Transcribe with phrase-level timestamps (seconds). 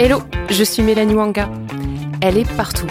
[0.00, 1.50] Hello, je suis Mélanie Wanga.
[2.20, 2.86] Elle est partout.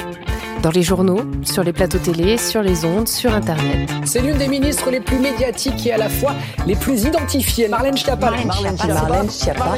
[0.61, 3.89] Dans les journaux, sur les plateaux télé, sur les ondes, sur Internet.
[4.03, 6.33] C'est l'une des ministres les plus médiatiques et à la fois
[6.65, 7.69] les plus identifiées.
[7.69, 8.31] Marlène Schiappa.
[8.31, 9.77] Marlène Schiappa.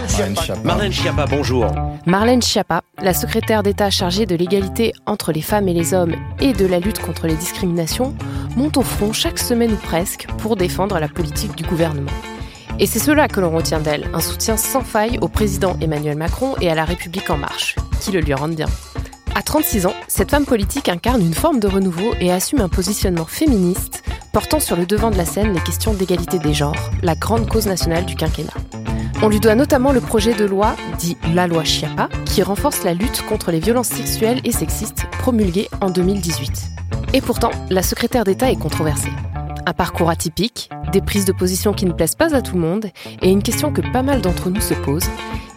[0.63, 1.67] Marlène Schiappa, bonjour.
[2.07, 6.53] Marlène Schiappa, la secrétaire d'État chargée de l'égalité entre les femmes et les hommes et
[6.53, 8.15] de la lutte contre les discriminations,
[8.57, 12.09] monte au front chaque semaine ou presque pour défendre la politique du gouvernement.
[12.81, 16.55] Et c'est cela que l'on retient d'elle, un soutien sans faille au président Emmanuel Macron
[16.61, 18.67] et à la République en marche, qui le lui rendent bien.
[19.35, 23.25] À 36 ans, cette femme politique incarne une forme de renouveau et assume un positionnement
[23.25, 27.49] féministe portant sur le devant de la scène les questions d'égalité des genres, la grande
[27.49, 28.53] cause nationale du quinquennat.
[29.21, 32.93] On lui doit notamment le projet de loi, dit la loi Chiappa, qui renforce la
[32.93, 36.69] lutte contre les violences sexuelles et sexistes, promulguée en 2018.
[37.13, 39.11] Et pourtant, la secrétaire d'État est controversée.
[39.69, 42.89] Un parcours atypique, des prises de position qui ne plaisent pas à tout le monde,
[43.21, 45.11] et une question que pas mal d'entre nous se posent.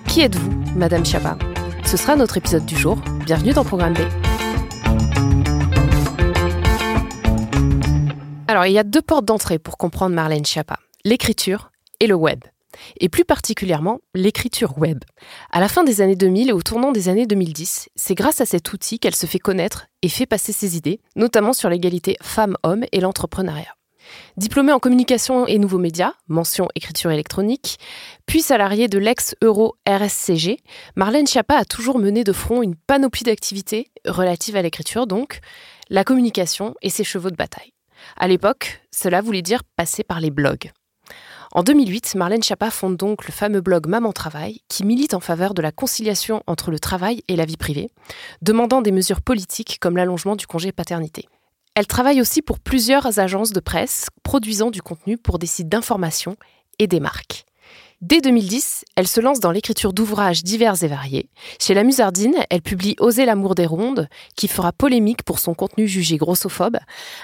[0.06, 1.38] Qui êtes-vous, Madame Chiappa
[1.86, 2.98] Ce sera notre épisode du jour.
[3.24, 4.00] Bienvenue dans Programme B.
[8.48, 12.40] Alors, il y a deux portes d'entrée pour comprendre Marlène Schiappa, l'écriture et le web.
[13.00, 15.02] Et plus particulièrement, l'écriture web.
[15.50, 18.44] À la fin des années 2000 et au tournant des années 2010, c'est grâce à
[18.44, 22.84] cet outil qu'elle se fait connaître et fait passer ses idées, notamment sur l'égalité femmes-hommes
[22.92, 23.74] et l'entrepreneuriat.
[24.36, 27.78] Diplômée en communication et nouveaux médias, mention écriture électronique,
[28.26, 30.58] puis salariée de l'ex-Euro RSCG,
[30.96, 35.40] Marlène Schiappa a toujours mené de front une panoplie d'activités relatives à l'écriture donc,
[35.90, 37.72] la communication et ses chevaux de bataille.
[38.16, 40.70] À l'époque, cela voulait dire passer par les blogs.
[41.54, 45.52] En 2008, Marlène Schiappa fonde donc le fameux blog Maman Travail, qui milite en faveur
[45.52, 47.90] de la conciliation entre le travail et la vie privée,
[48.40, 51.28] demandant des mesures politiques comme l'allongement du congé paternité.
[51.74, 56.36] Elle travaille aussi pour plusieurs agences de presse produisant du contenu pour des sites d'information
[56.78, 57.46] et des marques.
[58.02, 61.30] Dès 2010, elle se lance dans l'écriture d'ouvrages divers et variés.
[61.60, 65.86] Chez La Musardine, elle publie Oser l'amour des rondes, qui fera polémique pour son contenu
[65.86, 66.78] jugé grossophobe,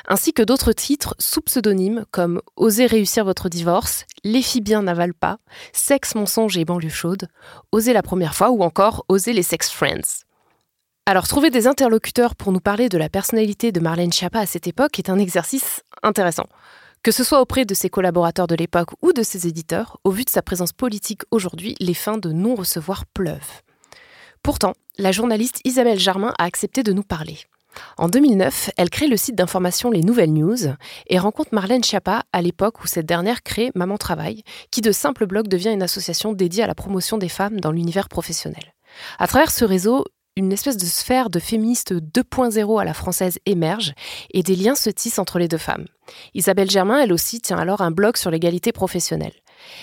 [0.06, 5.18] ainsi que d'autres titres sous pseudonyme comme Oser réussir votre divorce, Les filles bien n'avalent
[5.18, 5.38] pas,
[5.72, 7.26] Sexe, mensonge et banlieue chaude,
[7.72, 10.27] Oser la première fois ou encore Oser les sex friends.
[11.10, 14.66] Alors, trouver des interlocuteurs pour nous parler de la personnalité de Marlène Schiappa à cette
[14.66, 16.44] époque est un exercice intéressant.
[17.02, 20.26] Que ce soit auprès de ses collaborateurs de l'époque ou de ses éditeurs, au vu
[20.26, 23.62] de sa présence politique aujourd'hui, les fins de non-recevoir pleuvent.
[24.42, 27.38] Pourtant, la journaliste Isabelle Germain a accepté de nous parler.
[27.96, 30.74] En 2009, elle crée le site d'information Les Nouvelles News
[31.06, 35.26] et rencontre Marlène Schiappa à l'époque où cette dernière crée Maman Travail, qui de simple
[35.26, 38.74] blog devient une association dédiée à la promotion des femmes dans l'univers professionnel.
[39.18, 40.04] À travers ce réseau,
[40.38, 43.92] une espèce de sphère de féministes 2.0 à la française émerge
[44.32, 45.86] et des liens se tissent entre les deux femmes.
[46.32, 49.32] Isabelle Germain, elle aussi, tient alors un blog sur l'égalité professionnelle.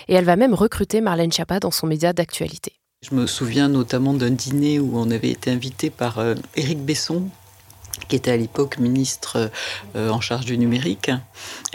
[0.07, 2.71] Et elle va même recruter Marlène Schiappa dans son média d'actualité.
[3.01, 7.23] Je me souviens notamment d'un dîner où on avait été invité par euh, Éric Besson,
[8.07, 9.51] qui était à l'époque ministre
[9.97, 11.11] euh, en charge du numérique,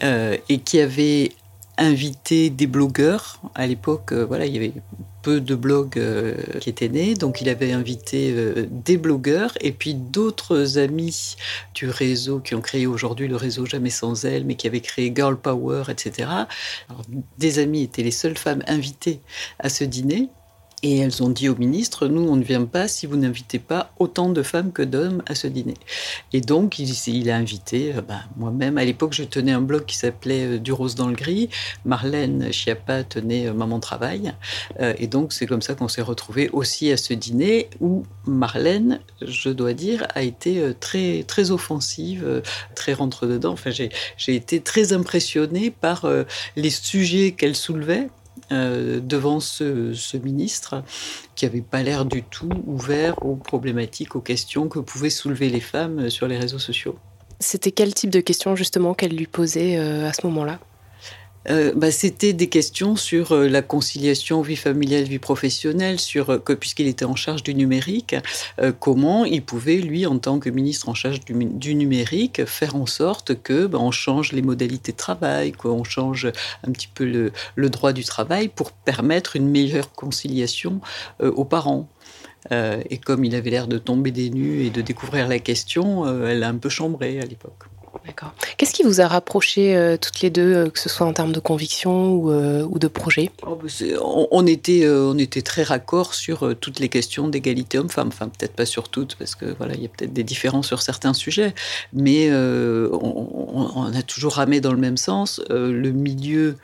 [0.02, 1.32] euh, et qui avait
[1.76, 3.42] invité des blogueurs.
[3.54, 4.72] À l'époque, voilà, il y avait
[5.22, 9.72] peu de blogs euh, qui étaient nés, donc il avait invité euh, des blogueurs et
[9.72, 11.36] puis d'autres amis
[11.74, 15.12] du réseau qui ont créé aujourd'hui le réseau Jamais sans elle, mais qui avaient créé
[15.14, 16.28] Girl Power, etc.
[17.38, 19.20] des amis étaient les seules femmes invitées
[19.58, 20.28] à ce dîner.
[20.82, 23.92] Et elles ont dit au ministre, nous, on ne vient pas si vous n'invitez pas
[23.98, 25.74] autant de femmes que d'hommes à ce dîner.
[26.32, 29.84] Et donc, il, il a invité, euh, bah, moi-même, à l'époque, je tenais un blog
[29.84, 31.50] qui s'appelait euh, Du rose dans le gris.
[31.84, 34.32] Marlène Schiappa tenait euh, Maman Travail.
[34.80, 39.50] et donc, c'est comme ça qu'on s'est retrouvés aussi à ce dîner où Marlène, je
[39.50, 42.42] dois dire, a été très, très offensive,
[42.74, 43.52] très rentre-dedans.
[43.52, 43.90] Enfin, j'ai
[44.34, 46.06] été très impressionnée par
[46.56, 48.08] les sujets qu'elle soulevait
[48.52, 50.82] euh, devant ce, ministre
[51.34, 55.60] qui n'avait pas l'air du tout ouvert aux problématiques, aux questions que pouvaient soulever les
[55.60, 56.96] femmes sur les réseaux sociaux.
[57.38, 60.58] C'était quel type de questions justement qu'elle lui posait euh, à ce moment-là?
[61.48, 66.38] Euh, bah, C'était des questions sur euh, la conciliation vie familiale, vie professionnelle, sur euh,
[66.38, 68.16] puisqu'il était en charge du numérique,
[68.78, 73.40] comment il pouvait, lui, en tant que ministre en charge du, numérique, faire en sorte
[73.42, 76.30] que bah, on change les modalités de travail, qu'on change
[76.66, 80.80] un petit peu le, le, droit du travail pour permettre une meilleure conciliation
[81.20, 81.88] aux parents.
[82.50, 86.42] et comme il avait l'air de tomber des nues et de découvrir la question, elle
[86.42, 87.64] a un peu chambré à l'époque.
[88.06, 88.32] D'accord.
[88.56, 91.32] Qu'est-ce qui vous a rapproché euh, toutes les deux, euh, que ce soit en termes
[91.32, 93.30] de conviction ou, euh, de projet?
[93.46, 93.68] Oh, bah,
[94.30, 98.08] on, était, on était très raccord sur toutes les questions d'égalité homme-femme.
[98.08, 100.80] Enfin, peut-être pas sur toutes, parce que voilà, il y a peut-être des différences sur
[100.80, 101.54] certains sujets,
[101.92, 105.42] mais on, on, a toujours ramé dans le même sens.
[105.48, 106.56] le milieu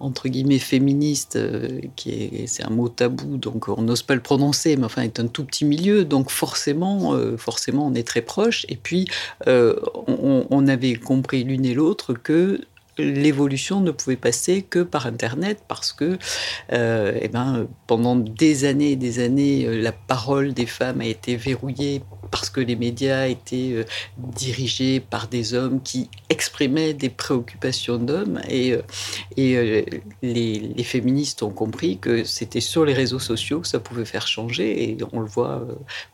[0.00, 4.22] entre guillemets féministe, euh, qui est c'est un mot tabou, donc on n'ose pas le
[4.22, 8.22] prononcer, mais enfin est un tout petit milieu, donc forcément, euh, forcément on est très
[8.22, 8.64] proche.
[8.70, 9.06] Et puis
[9.46, 9.76] euh,
[10.06, 12.60] on, on, avait compris l'une et l'autre que
[13.00, 16.18] l'évolution ne pouvait passer que par Internet parce que
[16.72, 21.06] euh, eh ben, pendant des années et des années, euh, la parole des femmes a
[21.06, 23.84] été verrouillée parce que les médias étaient euh,
[24.18, 28.76] dirigés par des hommes qui exprimaient des préoccupations d'hommes et,
[29.36, 29.84] et
[30.22, 34.90] les, féministes ont compris que c'était sur les réseaux sociaux que ça pouvait faire changer
[34.90, 35.64] et on le voit,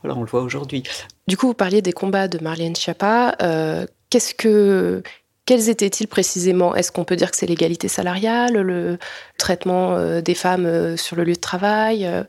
[0.03, 0.83] voilà, voit aujourd'hui.
[1.27, 3.87] Du coup, vous parliez des combats de Marlène Schiappa.
[4.09, 5.01] Qu'est-ce que
[5.47, 6.75] quels étaient-ils précisément?
[6.75, 8.99] Est-ce qu'on peut dire que c'est l'égalité salariale, le
[9.37, 12.23] traitement euh, des femmes euh, sur le lieu de travail euh?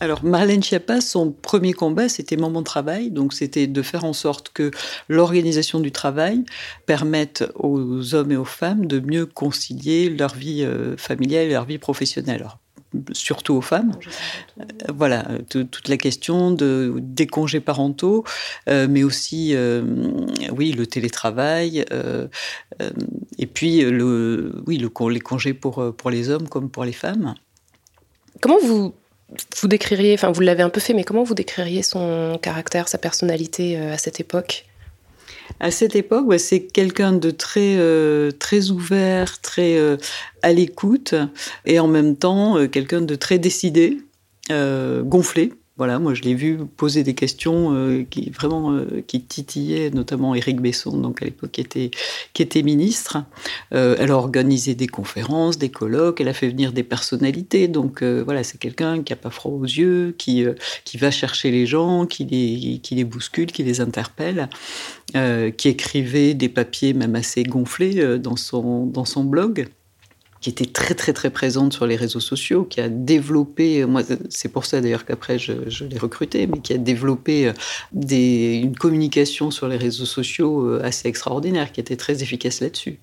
[0.00, 3.10] alors, Marlène Schiappa, son premier combat, c'était moment de travail.
[3.10, 4.70] Donc, c'était de faire en sorte que
[5.08, 6.44] l'organisation du travail
[6.86, 10.64] permette aux hommes et aux femmes de mieux concilier leur vie
[10.96, 12.46] familiale et leur vie professionnelle
[13.12, 13.92] surtout aux femmes.
[14.60, 14.64] Euh,
[14.94, 18.24] voilà, toute la question de, des congés parentaux,
[18.68, 19.82] euh, mais aussi, euh,
[20.52, 21.84] oui, le télétravail,
[23.38, 27.34] et puis le, oui, le, les congés pour, pour les hommes comme pour les femmes.
[28.40, 28.94] Comment vous
[29.60, 32.98] vous décririez, enfin vous l'avez un peu fait, mais comment vous décririez son caractère, sa
[32.98, 34.64] personnalité à cette époque?
[35.60, 39.96] À cette époque, c'est quelqu'un de très, euh, très ouvert, très euh,
[40.42, 41.14] à l'écoute,
[41.66, 43.98] et en même temps, euh, quelqu'un de très décidé,
[44.50, 45.52] gonflé.
[45.78, 50.34] Voilà, moi je l'ai vu poser des questions euh, qui vraiment euh, qui titillaient, notamment
[50.34, 53.18] Éric Besson, donc à l'époque qui était ministre.
[53.72, 57.68] Euh, elle a organisé des conférences, des colloques, elle a fait venir des personnalités.
[57.68, 60.44] Donc voilà, c'est quelqu'un qui a pas froid aux yeux, qui
[60.84, 64.48] qui va chercher les gens, qui les qui les bouscule, qui les interpelle,
[65.12, 69.68] qui écrivait des papiers même assez gonflés dans son dans son blog
[70.40, 74.48] qui était très très très présente sur les réseaux sociaux, qui a développé, moi c'est
[74.48, 79.68] pour ça d'ailleurs qu'après je, l'ai recruté, mais qui a développé euh, une communication sur
[79.68, 82.98] les réseaux sociaux euh, assez extraordinaire, qui était très efficace là-dessus.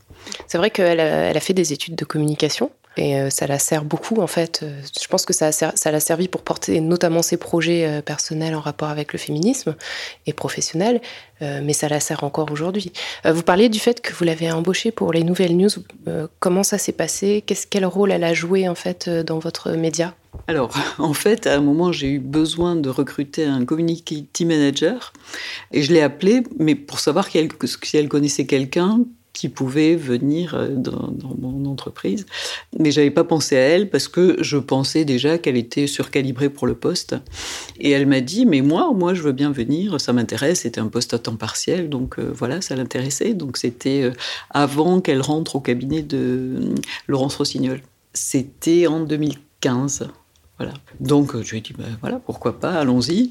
[0.48, 2.72] C'est vrai qu'elle elle a fait des études de communication.
[2.97, 4.62] Et euh, ça la sert beaucoup, en fait.
[4.63, 8.62] Euh, je pense que ça, l'a servi pour porter notamment ses projets euh, personnels en
[8.62, 9.75] rapport avec le féminisme
[10.25, 11.01] et professionnel,
[11.42, 12.94] mais ça la sert encore aujourd'hui.
[13.25, 15.69] Vous parliez du fait que vous l'avez embauchée pour les nouvelles news.
[16.39, 17.44] Comment ça s'est passé?
[17.69, 20.15] Quel rôle elle a joué, en fait, dans votre média?
[20.47, 25.12] Alors, en fait, à un moment, j'ai eu besoin de recruter un community manager
[25.71, 27.38] et je l'ai appelée, mais pour savoir si
[27.94, 29.01] elle connaissait quelqu'un
[29.36, 32.26] qui pouvait venir euh, dans, mon entreprise.
[32.80, 36.66] Mais j'avais pas pensé à elle parce que je pensais déjà qu'elle était surcalibrée pour
[36.66, 37.18] le poste.
[37.78, 40.62] Et elle m'a dit, mais moi, moi, je veux bien venir, ça m'intéresse.
[40.62, 43.34] C'était un poste à temps partiel, donc euh, voilà, ça l'intéressait.
[43.34, 44.12] Donc c'était euh,
[44.50, 46.74] avant qu'elle rentre au cabinet de
[47.08, 47.81] Laurence Rossignol.
[48.14, 50.07] C'était en 2015.
[50.57, 50.74] Voilà.
[51.02, 53.30] Donc je lui ai dit, ben, voilà, pourquoi pas, allons-y.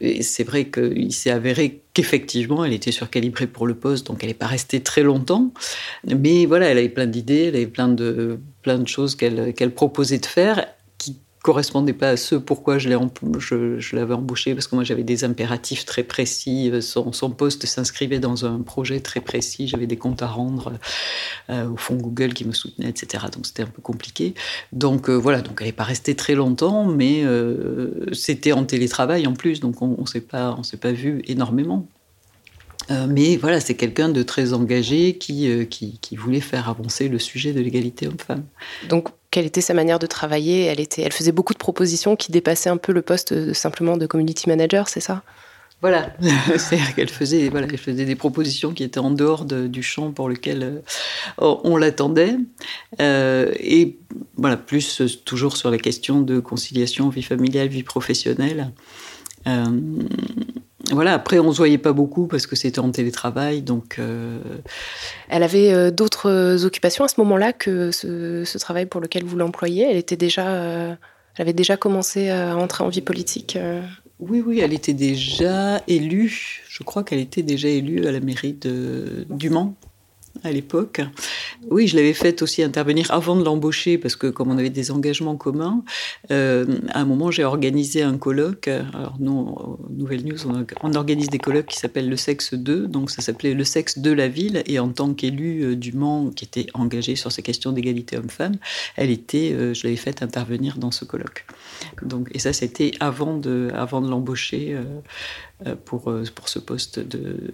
[0.00, 4.30] Et c'est vrai qu'il s'est avéré qu'effectivement, elle était surcalibrée pour le poste, donc elle
[4.30, 5.52] n'est pas restée très longtemps.
[6.04, 10.18] Mais voilà, elle avait plein d'idées, elle avait plein de, plein de choses qu'elle proposait
[10.18, 10.66] de faire
[11.44, 16.02] correspondait pas à ce pourquoi je l'avais embauché, parce que moi j'avais des impératifs très
[16.02, 16.72] précis.
[16.80, 19.68] Son, son poste s'inscrivait dans un projet très précis.
[19.68, 20.72] J'avais des comptes à rendre
[21.50, 23.26] euh, au fond Google qui me soutenait, etc.
[23.30, 24.32] Donc c'était un peu compliqué.
[24.72, 29.26] Donc euh, voilà, donc elle n'est pas restée très longtemps, mais euh, c'était en télétravail
[29.26, 31.86] en plus, donc on ne s'est pas, on pas vu énormément.
[32.88, 37.52] mais voilà, c'est quelqu'un de très engagé qui, qui, qui, voulait faire avancer le sujet
[37.52, 38.44] de l'égalité homme-femme.
[38.88, 40.66] Donc quelle était sa manière de travailler.
[40.66, 44.06] Elle, était, elle faisait beaucoup de propositions qui dépassaient un peu le poste simplement de
[44.06, 45.24] community manager, c'est ça?
[45.80, 46.14] Voilà,
[46.56, 50.28] c'est-à-dire qu'elle faisait, voilà, elle faisait des propositions qui étaient en dehors du champ pour
[50.28, 52.36] lequel euh, on l'attendait.
[53.00, 53.98] Euh, et
[54.36, 58.70] voilà, plus euh, toujours sur la question de conciliation vie familiale, vie professionnelle.
[60.90, 63.62] Voilà, après, on ne se voyait pas beaucoup parce que c'était en télétravail.
[63.62, 64.38] Donc, euh,
[65.28, 69.88] Elle avait euh, d'autres occupations à ce moment-là que ce, travail pour lequel vous l'employez?
[69.90, 70.98] Elle était déjà, elle
[71.38, 73.58] avait déjà commencé à entrer en vie politique
[74.20, 76.62] Oui, oui, elle était déjà élue.
[76.68, 79.74] Je crois qu'elle était déjà élue à la mairie de, du Mans
[80.42, 81.00] à l'époque.
[81.70, 84.90] Oui, je l'avais fait aussi intervenir avant de l'embaucher parce que comme on avait des
[84.90, 85.82] engagements communs,
[86.30, 88.68] euh, à un moment j'ai organisé un colloque.
[88.68, 90.38] Alors nous, Nouvelle News,
[90.82, 94.10] on, organise des colloques qui s'appellent le sexe 2, donc ça s'appelait le sexe de
[94.10, 94.62] la ville.
[94.66, 98.56] Et en tant qu'élue euh, du Mans qui était engagée sur ces questions d'égalité homme-femme,
[98.96, 101.46] elle était, euh, je l'avais fait intervenir dans ce colloque.
[102.02, 104.76] Donc, et ça, c'était avant de, avant de l'embaucher
[105.84, 107.52] pour, pour ce poste de,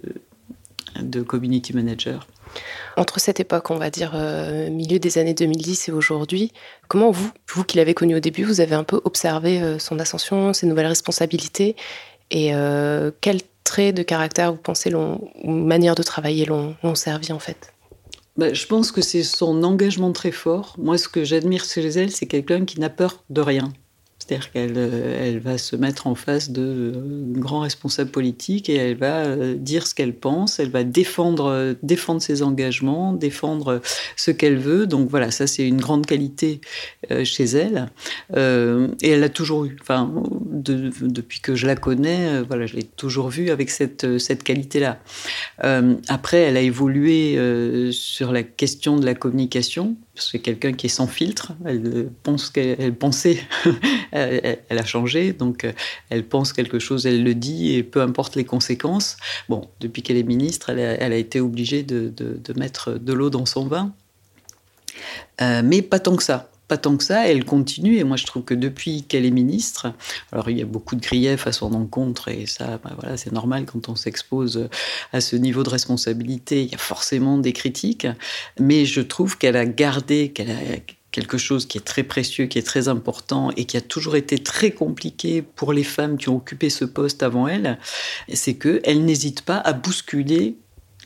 [0.99, 2.27] de community manager.
[2.97, 6.51] Entre cette époque, on va dire euh, milieu des années 2010 et aujourd'hui,
[6.87, 9.99] comment vous, vous qui l'avez connu au début, vous avez un peu observé euh, son
[9.99, 11.75] ascension, ses nouvelles responsabilités
[12.31, 17.39] et euh, quels traits de caractère vous pensez ou manière de travailler l'ont servi en
[17.39, 17.73] fait?
[18.37, 20.75] Bah, je pense que c'est son engagement très fort.
[20.77, 23.73] Moi, ce que j'admire chez elle, c'est quelqu'un qui n'a peur de rien.
[24.21, 26.91] C'est-à-dire qu'elle euh, va se mettre en face de euh,
[27.39, 32.21] grands responsables politiques et elle va euh, dire ce qu'elle pense, elle va défendre, défendre
[32.21, 33.81] ses engagements, défendre
[34.15, 34.85] ce qu'elle veut.
[34.85, 36.61] Donc voilà, ça c'est une grande qualité
[37.23, 37.89] chez elle.
[38.35, 39.75] et elle l'a toujours eu.
[39.81, 40.11] Enfin,
[40.51, 44.99] depuis que je la connais, voilà, je l'ai toujours vue avec cette, cette qualité-là.
[46.07, 51.07] après, elle a évolué sur la question de la communication c'est quelqu'un qui est sans
[51.07, 51.53] filtre.
[51.65, 53.39] Elle pense qu'elle pensait,
[54.11, 55.71] elle, a changé, donc euh,
[56.09, 59.17] elle pense quelque chose, elle le dit, et peu importe les conséquences.
[59.49, 62.13] Bon, depuis qu'elle est ministre, elle a, été obligée de,
[62.55, 63.93] mettre de l'eau dans son vin,
[65.41, 67.97] euh, mais pas tant que ça pas tant que ça, elle continue.
[67.97, 69.91] Et moi, je trouve que depuis qu'elle est ministre,
[70.31, 73.33] alors il y a beaucoup de griefs à son encontre, et ça, bah voilà, c'est
[73.33, 74.69] normal quand on s'expose
[75.11, 78.07] à ce niveau de responsabilité, il y a forcément des critiques.
[78.57, 80.31] Mais je trouve qu'elle a gardé,
[81.11, 84.37] quelque chose qui est très précieux, qui est très important et qui a toujours été
[84.37, 87.79] très compliqué pour les femmes qui ont occupé ce poste avant elle,
[88.33, 90.55] c'est qu'elle n'hésite pas à bousculer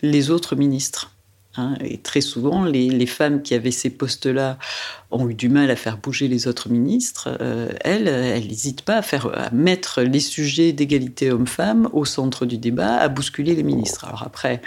[0.04, 1.15] les autres ministres.
[1.58, 4.58] Hein, et très souvent, les, femmes qui avaient ces postes-là
[5.12, 7.38] ont eu du mal à faire bouger les autres ministres.
[7.40, 12.46] Euh, elles, elles n'hésitent pas à, faire, à mettre les sujets d'égalité homme-femme au centre
[12.46, 14.06] du débat, à bousculer les ministres.
[14.06, 14.62] Alors après,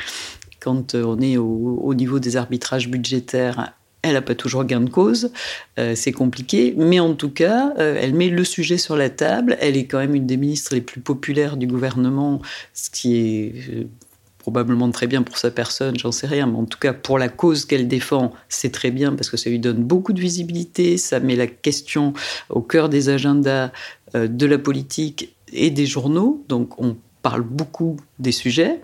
[0.61, 5.33] quand on est au, niveau des arbitrages budgétaires, elle n'a pas toujours gain de cause,
[5.79, 9.57] euh, c'est compliqué, mais en tout cas, euh, elle met le sujet sur la table.
[9.61, 12.41] Elle est quand même une des ministres les plus populaires du gouvernement,
[12.75, 13.87] ce qui est
[14.49, 17.29] probablement très bien pour sa personne, j'en sais rien, mais en tout cas pour la
[17.29, 21.21] cause qu'elle défend, c'est très bien parce que ça lui donne beaucoup de visibilité, ça
[21.21, 22.15] met la question
[22.49, 23.73] au cœur des agendas
[24.15, 28.81] euh, de la politique et des journaux, donc on parle beaucoup des sujets.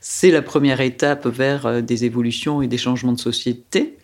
[0.00, 3.96] C'est la première étape vers euh, des évolutions et des changements de société.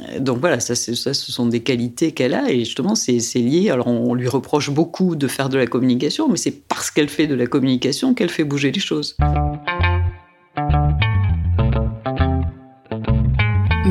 [0.00, 3.68] Euh, donc voilà, ça, ça ce sont des qualités qu'elle a et justement c'est lié.
[3.68, 7.26] Alors on lui reproche beaucoup de faire de la communication, mais c'est parce qu'elle fait
[7.26, 9.16] de la communication qu'elle fait bouger les choses.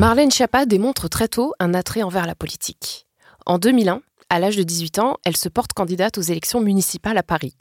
[0.02, 3.06] Marlène Schiappa démontre très tôt un attrait envers la politique.
[3.46, 7.22] En 2001, à l'âge de 18 ans, elle se porte candidate aux élections municipales à
[7.22, 7.54] Paris.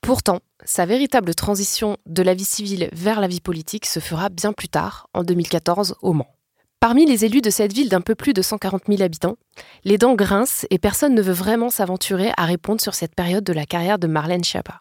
[0.00, 4.52] Pourtant, sa véritable transition de la vie civile vers la vie politique se fera bien
[4.52, 6.32] plus tard, en 2014, au Mans.
[6.78, 9.34] Parmi les élus de cette ville d'un peu plus de 140 000 habitants,
[9.82, 13.52] les dents grincent et personne ne veut vraiment s'aventurer à répondre sur cette période de
[13.52, 14.78] la carrière de Marlène Schiappa.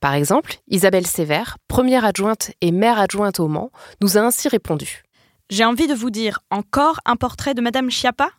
[0.00, 3.70] Par exemple, Isabelle Sévère, première adjointe et maire adjointe au Mans,
[4.00, 5.05] nous a ainsi répondu.
[5.48, 8.30] J'ai envie de vous dire encore un portrait de Madame Chiappa.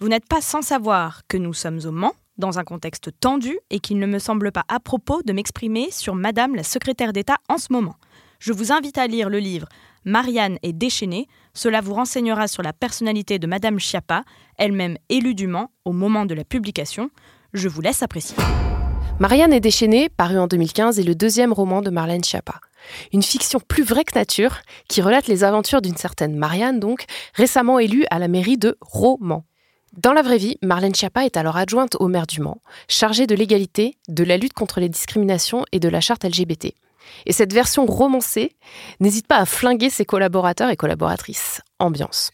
[0.00, 3.78] Vous n'êtes pas sans savoir que nous sommes au Mans, dans un contexte tendu, et
[3.78, 7.58] qu'il ne me semble pas à propos de m'exprimer sur Madame la secrétaire d'État en
[7.58, 7.94] ce moment.
[8.40, 9.68] Je vous invite à lire le livre
[10.04, 11.28] Marianne est déchaînée.
[11.54, 14.24] Cela vous renseignera sur la personnalité de Madame Chiappa,
[14.58, 17.10] elle-même élue du Mans au moment de la publication.
[17.52, 18.36] Je vous laisse apprécier.
[19.20, 22.60] Marianne est déchaînée, paru en 2015, est le deuxième roman de Marlène Schiappa.
[23.12, 27.78] Une fiction plus vraie que nature, qui relate les aventures d'une certaine Marianne, donc, récemment
[27.78, 29.44] élue à la mairie de Romans.
[29.96, 33.34] Dans la vraie vie, Marlène Schiappa est alors adjointe au maire du Mans, chargée de
[33.34, 36.74] l'égalité, de la lutte contre les discriminations et de la charte LGBT.
[37.24, 38.52] Et cette version romancée
[39.00, 41.62] n'hésite pas à flinguer ses collaborateurs et collaboratrices.
[41.78, 42.30] Ambiance.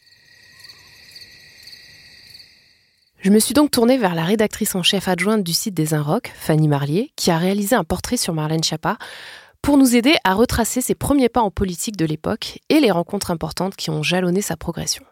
[3.19, 6.33] Je me suis donc tournée vers la rédactrice en chef adjointe du site des Inrocks,
[6.35, 8.97] Fanny Marlier, qui a réalisé un portrait sur Marlène Schiappa
[9.63, 13.31] pour nous aider à retracer ses premiers pas en politique de l'époque et les rencontres
[13.31, 15.05] importantes qui ont jalonné sa progression.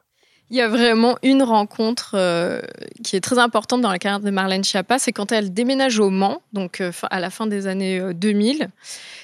[0.51, 2.59] Il y a vraiment une rencontre euh,
[3.05, 6.09] qui est très importante dans la carrière de Marlène Schiappa, c'est quand elle déménage au
[6.09, 8.67] Mans, donc euh, à la fin des années 2000.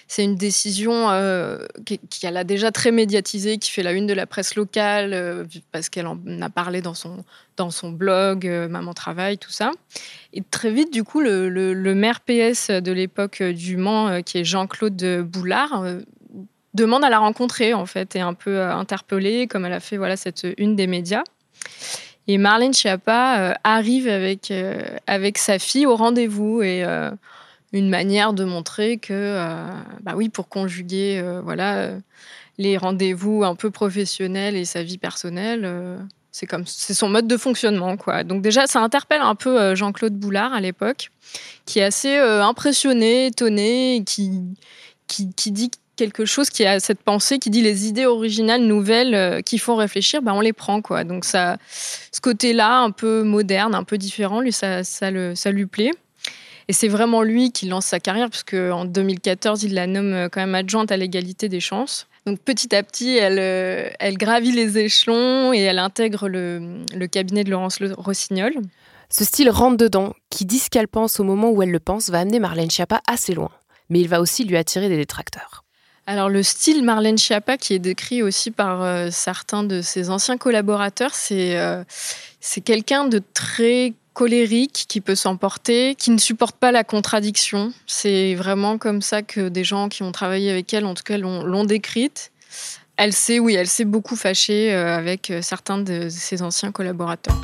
[0.07, 1.09] C'est une décision
[1.85, 5.89] qui, qui a déjà très médiatisée, qui fait la une de la presse locale, parce
[5.89, 7.25] qu'elle en a parlé dans son,
[7.57, 9.71] dans son blog, Maman Travail, tout ça.
[10.31, 14.45] Et très vite, du coup, le, le maire PS de l'époque du Mans, qui est
[14.45, 15.83] Jean-Claude Boulard,
[16.77, 19.97] demande à la rencontrer en fait et un peu euh, interpellée comme elle a fait
[19.97, 21.23] voilà cette une des médias.
[22.29, 26.85] Et Marlène Schiappa euh, arrive avec euh, avec sa fille au rendez-vous et
[27.73, 29.35] une manière de montrer que
[30.01, 31.89] bah oui pour conjuguer voilà
[32.57, 35.69] les rendez-vous un peu professionnels et sa vie personnelle
[36.31, 38.23] c'est comme c'est son mode de fonctionnement quoi.
[38.23, 41.11] Donc déjà ça interpelle un peu Jean-Claude Boulard à l'époque
[41.65, 44.31] qui est assez impressionné, étonné qui
[45.07, 49.15] qui, qui dit quelque chose qui a cette pensée qui dit les idées originales, nouvelles,
[49.15, 51.03] euh, qui font réfléchir, ben on les prend quoi.
[51.03, 55.65] Donc ça, ce côté-là, un peu moderne, un peu différent, lui ça, le, ça lui
[55.65, 55.91] plaît.
[56.69, 60.29] Et c'est vraiment lui qui lance sa carrière, puisque en 2014, il la nomme euh,
[60.29, 62.07] quand même adjointe à l'égalité des chances.
[62.25, 67.43] Donc petit à petit, elle, euh, gravit les échelons et elle intègre le, le cabinet
[67.43, 68.53] de Laurence Rossignol.
[69.09, 72.09] Ce style rentre dedans, qui dit ce qu'elle pense au moment où elle le pense,
[72.09, 73.51] va amener Marlène Schiappa assez loin.
[73.89, 75.63] Mais il va aussi lui attirer des détracteurs.
[76.09, 80.37] Alors le style Marlène Schiappa, qui est décrit aussi par euh, certains de ses anciens
[80.37, 81.83] collaborateurs, euh,
[82.39, 87.73] c'est quelqu'un de très colérique, qui peut s'emporter, qui ne supporte pas la contradiction.
[87.85, 91.17] C'est vraiment comme ça que des gens qui ont travaillé avec elle, en tout cas,
[91.17, 92.31] l'ont décrite.
[92.95, 97.35] Elle s'est, oui, elle s'est beaucoup fâchée euh, avec certains de ses anciens collaborateurs.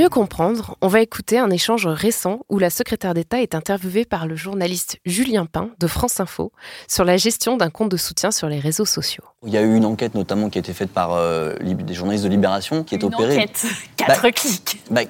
[0.00, 4.26] Mieux comprendre, on va écouter un échange récent où la secrétaire d'État est interviewée par
[4.26, 6.52] le journaliste Julien Pain de France Info
[6.88, 9.24] sur la gestion d'un compte de soutien sur les réseaux sociaux.
[9.44, 12.24] Il y a eu une enquête notamment qui a été faite par euh, des journalistes
[12.24, 13.36] de Libération qui est une opérée.
[13.36, 13.66] Enquête.
[13.98, 14.82] Quatre bah, clics.
[14.90, 15.02] Bah,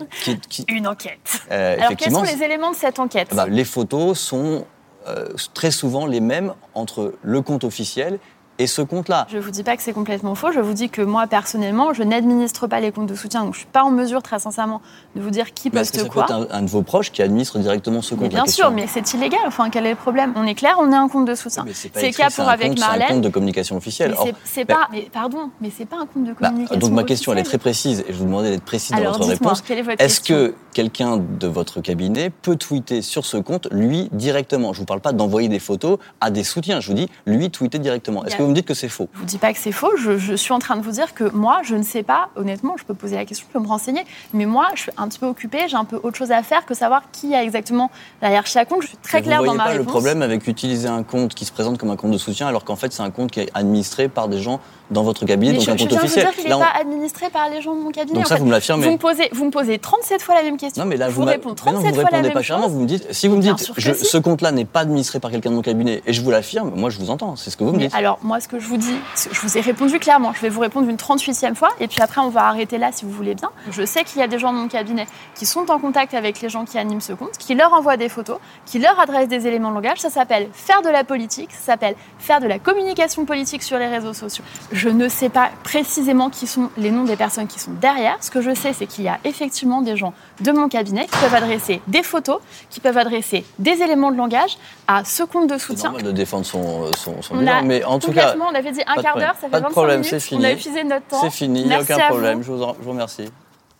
[0.69, 1.41] une enquête.
[1.53, 3.29] Euh, Alors quels sont les éléments de cette enquête?
[3.33, 4.67] bah, Les photos sont
[5.07, 8.19] euh, très souvent les mêmes entre le compte officiel
[8.61, 9.27] et ce compte-là.
[9.31, 10.53] Je ne vous dis pas que c'est complètement faux.
[10.53, 13.41] Je vous dis que moi, personnellement, je n'administre pas les comptes de soutien.
[13.41, 14.83] Donc, je ne suis pas en mesure, très sincèrement,
[15.17, 16.27] de vous dire qui poste quoi.
[16.29, 18.29] C'est un, un, de vos proches qui administre directement ce compte.
[18.29, 19.41] bien sûr, mais c'est illégal.
[19.47, 20.35] Enfin, quel est le problème?
[20.37, 21.65] On est clair, on est un compte de soutien.
[21.73, 23.01] C'est le cas pour avec Marlène.
[23.01, 24.15] C'est un compte de communication officielle.
[24.45, 24.89] c'est pas.
[24.93, 26.81] Mais pardon, mais c'est pas un compte de bah, communication.
[26.81, 29.27] donc ma question, elle est très précise, et je vous demandais d'être précise dans votre
[29.27, 29.63] réponse.
[29.99, 34.75] Est-ce que quelqu'un de votre cabinet peut tweeter sur ce compte, lui, directement?
[34.75, 36.81] Je ne vous parle pas d'envoyer des photos à des soutiens.
[36.81, 38.25] Je vous dis, lui, tweeter directement.
[38.25, 39.97] Est-ce que vous me dites que c'est faux dis pas que c'est faux.
[39.97, 42.85] Je, suis en train de vous dire que moi, je ne sais pas, honnêtement, je
[42.85, 44.03] peux poser la question, je peux me renseigner.
[44.35, 46.67] Mais moi, je suis un petit peu occupée, j'ai un peu autre chose à faire
[46.67, 48.83] que savoir qui a exactement derrière chaque compte.
[48.83, 49.87] Je suis très claire dans ma pas réponse.
[49.87, 52.65] le problème avec utiliser un compte qui se présente comme un compte de soutien alors
[52.65, 54.61] qu'en fait, c'est un compte qui est administré par des gens
[54.91, 56.27] dans votre cabinet, donc je, un compte je officiel.
[56.27, 58.19] Vous dire qu'il n'est pas administré par les gens de mon cabinet.
[58.19, 58.87] Donc ça, vous me l'affirmez.
[58.87, 60.83] Vous me posez, vous me posez 37 fois la même question.
[60.83, 62.61] Non, mais là, je vous, vous réponds 37 non, vous fois la même pas chose.
[62.69, 65.57] Vous me dites, si vous me dites, ce compte-là n'est pas administré par quelqu'un de
[65.57, 67.37] mon cabinet, et je vous l'affirme, moi, je vous entends.
[67.37, 67.95] C'est ce que vous me dites.
[67.95, 68.97] Alors, moi, ce que je vous dis,
[69.31, 70.33] je vous ai répondu clairement.
[70.35, 73.05] Je vais vous répondre une 38e fois, et puis après, on va arrêter là, si
[73.05, 73.51] vous voulez bien.
[73.71, 76.41] Je sais qu'il y a des gens de mon cabinet qui sont en contact avec
[76.41, 79.47] les gens qui animent ce compte, qui leur envoient des photos, qui leur adressent des
[79.47, 79.99] éléments de langage.
[79.99, 83.87] Ça s'appelle faire de la politique, ça s'appelle faire de la communication politique sur les
[83.87, 84.45] réseaux sociaux.
[84.81, 88.17] Je ne sais pas précisément qui sont les noms des personnes qui sont derrière.
[88.23, 91.19] Ce que je sais, c'est qu'il y a effectivement des gens de mon cabinet qui
[91.19, 92.39] peuvent adresser des photos,
[92.71, 94.57] qui peuvent adresser des éléments de langage
[94.89, 95.77] à ce compte de soutien.
[95.77, 98.35] C'est normal de défendre son, son, son bilan, mais en tout cas...
[98.41, 100.19] On avait dit un quart d'heure, ça fait pas 25 de problème, minutes.
[100.19, 100.41] Fini.
[100.41, 101.21] On a épuisé notre temps.
[101.21, 103.31] C'est fini, il n'y a aucun problème, je vous, je vous remercie.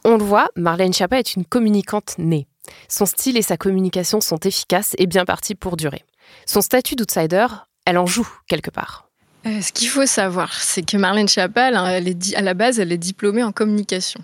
[0.05, 2.47] On le voit, Marlène Schiappa est une communicante née.
[2.89, 6.05] Son style et sa communication sont efficaces et bien partis pour durer.
[6.45, 7.47] Son statut d'outsider,
[7.87, 9.10] elle en joue quelque part.
[9.47, 12.93] Euh, ce qu'il faut savoir, c'est que Marlène Chapal, elle est, à la base, elle
[12.93, 14.23] est diplômée en communication.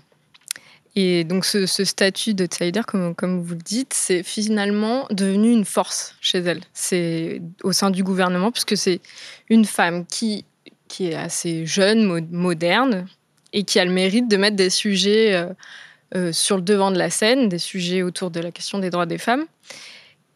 [0.95, 6.15] Et donc ce, statut d'outsider, comme, comme vous le dites, c'est finalement devenu une force
[6.21, 6.61] chez elle.
[6.73, 8.99] C'est au sein du gouvernement, puisque c'est
[9.49, 10.43] une femme qui,
[10.87, 13.05] qui est assez jeune, moderne,
[13.53, 15.47] et qui a le mérite de mettre des sujets euh,
[16.15, 19.05] euh, sur le devant de la scène, des sujets autour de la question des droits
[19.05, 19.45] des femmes.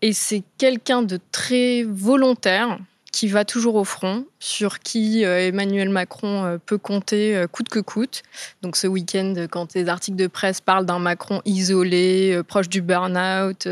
[0.01, 2.79] Et c'est quelqu'un de très volontaire,
[3.11, 7.67] qui va toujours au front, sur qui euh, Emmanuel Macron euh, peut compter euh, coûte
[7.67, 8.23] que coûte.
[8.61, 13.67] Donc ce week-end, quand les articles de presse parlent d'un Macron isolé, proche du burn-out,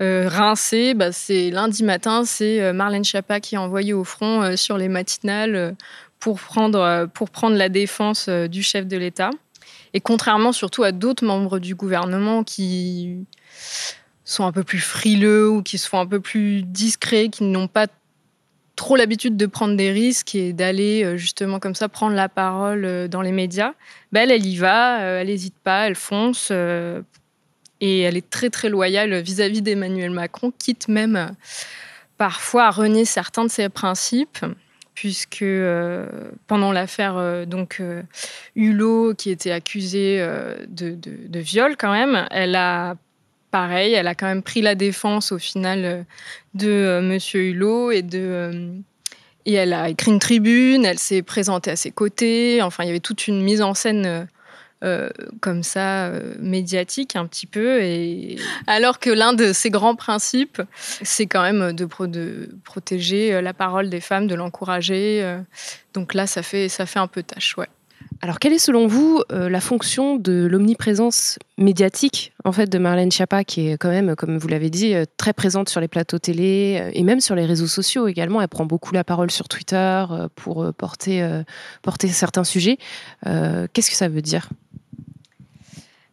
[0.00, 4.88] rincé, bah, c'est lundi matin, c'est Marlène Schiappa qui est envoyée au front sur les
[4.88, 5.74] matinales
[6.20, 9.30] pour prendre, pour prendre la défense du chef de l'État.
[9.94, 13.26] Et contrairement surtout à d'autres membres du gouvernement qui
[14.24, 17.86] sont un peu plus frileux ou qui sont un peu plus discrets, qui n'ont pas
[18.76, 23.22] trop l'habitude de prendre des risques et d'aller justement comme ça prendre la parole dans
[23.22, 23.74] les médias,
[24.12, 26.50] ben, elle, y va, elle n'hésite pas, elle fonce.
[26.50, 31.34] et elle est très très loyale vis-à-vis d'Emmanuel Macron, quitte même
[32.16, 34.44] parfois à renier certains de ses principes
[34.94, 36.06] puisque euh,
[36.46, 38.02] pendant l'affaire euh, donc euh,
[38.56, 40.24] Hulot, qui était accusée
[40.68, 42.96] de, viol quand même, elle a
[43.52, 46.04] pareil, elle a quand même pris la défense au final
[46.54, 48.72] de Monsieur Hulot et de
[49.44, 52.62] et elle a écrit une tribune, elle s'est présentée à ses côtés.
[52.62, 54.28] Enfin, il y avait toute une mise en scène
[54.84, 55.10] euh,
[55.40, 57.80] comme ça, euh, médiatique un petit peu.
[57.82, 58.36] Et...
[58.66, 61.86] Alors que l'un de ses grands principes, c'est quand même de,
[62.64, 65.36] protéger euh, la parole des femmes, de l'encourager.
[65.94, 67.68] Donc là, ça fait, ça fait un peu tâche, ouais.
[68.20, 73.42] Alors, quelle est selon vous la fonction de l'omniprésence médiatique en fait de Marlène Schiappa,
[73.44, 77.02] qui est quand même, comme vous l'avez dit, très présente sur les plateaux télé et
[77.02, 78.40] même sur les réseaux sociaux également.
[78.40, 80.04] Elle prend beaucoup la parole sur Twitter
[80.36, 81.42] pour porter,
[81.82, 82.78] porter certains sujets.
[83.24, 84.48] Qu'est-ce que ça veut dire?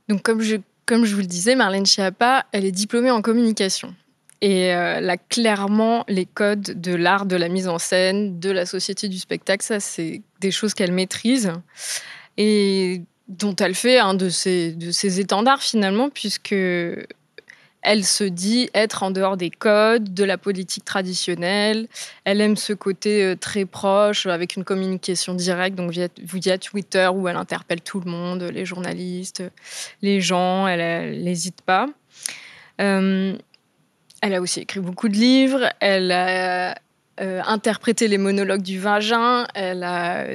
[0.07, 0.55] Donc, comme je,
[0.87, 3.93] comme je vous le disais, Marlène Schiappa, elle est diplômée en communication.
[4.41, 8.65] Et euh, a clairement les codes de l'art de la mise en scène, de la
[8.65, 9.65] société du spectacle.
[9.65, 11.51] Ça, c'est des choses qu'elle maîtrise
[12.37, 16.55] et dont elle fait un de ses, de ses étendards finalement, puisque
[17.81, 21.87] elle se dit être en dehors des codes, de la politique traditionnelle.
[22.25, 27.09] Elle aime ce côté euh, très proche, avec une communication directe, donc via, via Twitter,
[27.13, 29.43] où elle interpelle tout le monde, les journalistes,
[30.01, 31.87] les gens, elle n'hésite pas.
[32.81, 33.37] Euh,
[34.21, 36.75] elle a aussi écrit beaucoup de livres, elle a
[37.21, 40.25] euh, interprété les monologues du vagin, elle a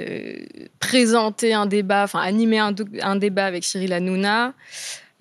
[0.80, 4.54] présenté un débat, enfin animé un, débat avec Cyril Hanouna.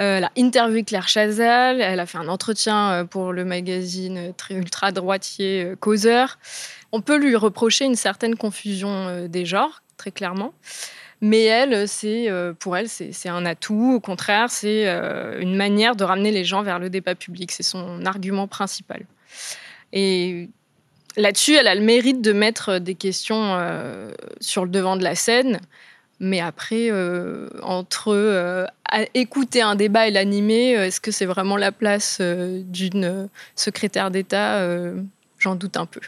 [0.02, 4.34] Euh, elle a interviewé Claire Chazal, elle a fait un entretien euh, pour le magazine
[4.36, 6.40] très ultra droitier euh, Causeur.
[6.92, 10.54] On peut lui reprocher une certaine confusion des genres, très clairement.
[11.22, 12.28] Mais elle, c'est
[12.60, 13.94] pour elle, c'est un atout.
[13.96, 14.86] Au contraire, c'est
[15.40, 17.54] une manière de ramener les gens vers le débat public.
[17.54, 19.06] C'est son argument principal.
[19.94, 20.50] Et
[21.16, 23.58] là-dessus, elle a le mérite de mettre des questions
[24.42, 25.62] sur le devant de la scène
[26.24, 28.66] mais après, euh, entre euh,
[29.14, 34.66] écouter un débat et l'animer, euh, est-ce que c'est vraiment la place d'une secrétaire d'État
[35.38, 36.00] J'en doute un peu.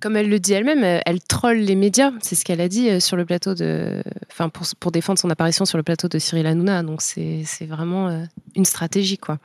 [0.00, 2.12] Comme elle le dit elle-même, elle troll les médias.
[2.20, 4.02] C'est ce qu'elle a dit sur le plateau de.
[4.30, 6.82] Enfin, pour, pour, défendre son apparition sur le plateau de Cyril Hanouna.
[6.82, 9.38] Donc, c'est vraiment une stratégie, quoi.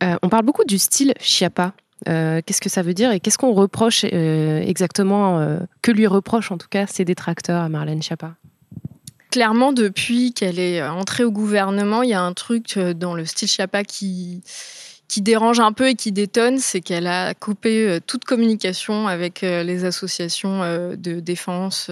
[0.00, 1.74] on parle beaucoup du style Chiappa.
[2.06, 6.06] Euh, qu'est-ce que ça veut dire et qu'est-ce qu'on reproche euh, exactement, euh, que lui
[6.06, 8.34] reprochent en tout cas ces détracteurs à Marlène Schiappa
[9.30, 13.48] Clairement, depuis qu'elle est entrée au gouvernement, il y a un truc dans le style
[13.48, 14.42] Schiappa qui,
[15.08, 19.84] qui dérange un peu et qui détonne, c'est qu'elle a coupé toute communication avec les
[19.86, 21.90] associations de défense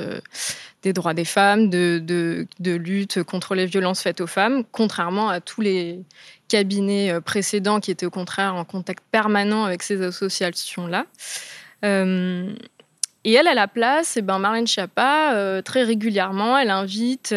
[0.82, 5.62] des droits des femmes, de, lutte contre les violences faites aux femmes, contrairement à tous
[5.62, 6.00] les,
[6.48, 11.06] cabinet euh, précédent qui était au contraire en contact permanent avec ces associations-là.
[11.84, 12.54] Euh,
[13.26, 17.34] et elle, à la place, eh ben Marlène Schiappa, euh, très régulièrement, elle invite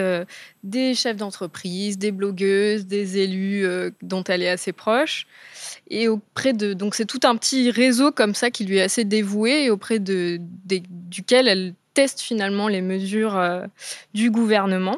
[0.64, 3.66] des chefs d'entreprise, des blogueuses, des élus
[4.02, 5.26] dont elle est assez proche.
[5.90, 6.74] Et auprès de.
[6.74, 9.98] Donc, c'est tout un petit réseau comme ça qui lui est assez dévoué et auprès
[9.98, 13.42] de, duquel elle teste finalement les mesures
[14.14, 14.98] du gouvernement.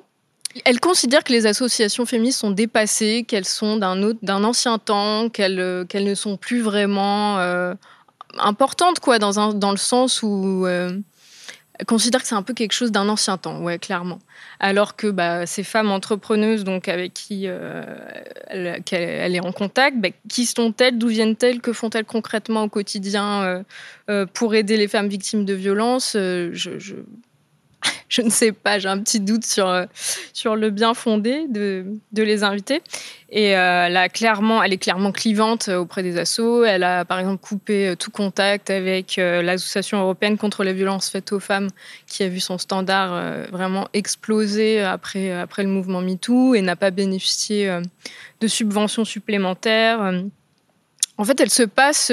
[0.66, 5.86] Elle considère que les associations féministes sont dépassées, qu'elles sont d'un ancien temps, qu'elles euh,
[5.94, 7.38] ne sont plus vraiment
[8.36, 10.98] euh, importantes, quoi, dans, dans le sens où euh,
[11.88, 14.20] considère que c'est un peu quelque chose d'un ancien temps, ouais, clairement.
[14.60, 18.84] Alors que bah, ces femmes entrepreneuses, donc avec qui elle,
[19.36, 23.64] est en contact, bah, qui sont-elles, d'où viennent-elles, que font-elles concrètement au quotidien
[24.34, 26.96] pour aider les femmes victimes de violences je
[28.24, 29.86] ne sais pas, j'ai un petit doute sur, euh,
[30.34, 32.82] sur le bien fondé de, de les inviter.
[33.30, 36.64] Et euh, elle, clairement, elle est clairement clivante euh, auprès des assos.
[36.66, 41.40] Elle a par exemple coupé tout contact avec l'Association européenne contre les violences faites aux
[41.40, 41.70] femmes,
[42.08, 46.92] qui a vu son standard vraiment exploser après, après le mouvement MeToo et n'a pas
[46.92, 47.80] bénéficié
[48.40, 50.14] de subventions supplémentaires.
[51.18, 52.12] En fait, elle se passe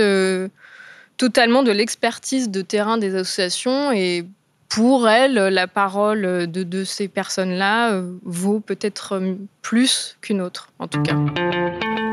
[1.16, 4.24] totalement de l'expertise de terrain des associations et
[4.68, 9.20] pour elle, la parole de, ces personnes-là euh, vaut peut-être
[9.62, 11.14] plus qu'une autre, en tout cas.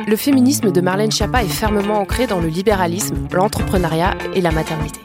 [0.08, 5.00] Le féminisme de Marlène Schiappa est fermement ancré dans le libéralisme, l'entrepreneuriat et la maternité.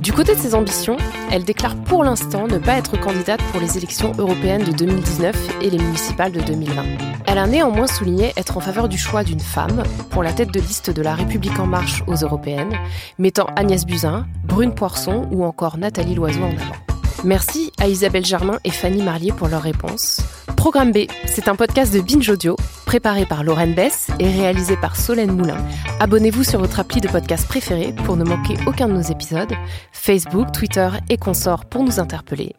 [0.00, 0.96] Du côté de ses ambitions,
[1.30, 5.70] elle déclare pour l'instant ne pas être candidate pour les élections européennes de 2019 et
[5.70, 6.82] les municipales de 2020.
[7.26, 10.60] Elle a néanmoins souligné être en faveur du choix d'une femme pour la tête de
[10.60, 12.72] liste de la République en marche aux européennes,
[13.18, 16.93] mettant Agnès Buzyn, Brune Poisson ou encore Nathalie Loiseau en avant.
[17.22, 20.20] Merci à Isabelle Germain et Fanny Marlier pour leurs réponses.
[20.56, 24.96] Programme B, c'est un podcast de Binge Audio, préparé par Lorraine Bess et réalisé par
[24.96, 25.58] Solène Moulin.
[26.00, 29.52] Abonnez-vous sur votre appli de podcast préféré pour ne manquer aucun de nos épisodes.
[29.92, 32.54] Facebook, Twitter et consorts pour nous interpeller.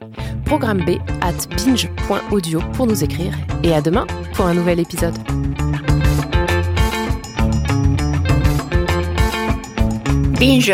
[0.46, 3.34] Programme B at binge.audio pour nous écrire.
[3.64, 5.18] Et à demain pour un nouvel épisode.
[10.40, 10.74] Binge